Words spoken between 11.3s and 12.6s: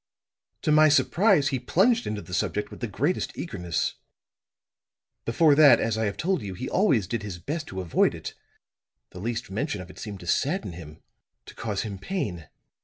to cause him pain.